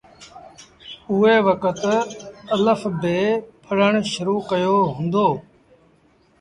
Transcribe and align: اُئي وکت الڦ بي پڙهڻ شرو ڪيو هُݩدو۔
اُئي 1.11 1.37
وکت 1.47 1.79
الڦ 2.55 2.79
بي 3.01 3.17
پڙهڻ 3.63 3.93
شرو 4.11 4.35
ڪيو 4.49 4.77
هُݩدو۔ 4.95 5.27